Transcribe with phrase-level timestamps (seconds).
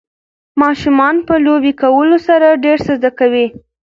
[0.61, 3.47] ماشومان په لوبې کولو سره ډېر څه زده کوي.